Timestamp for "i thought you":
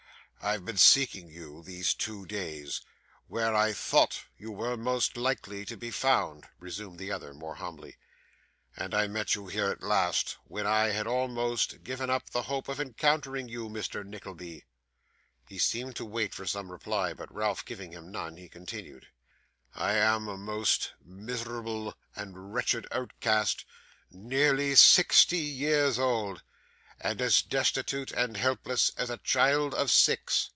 3.53-4.51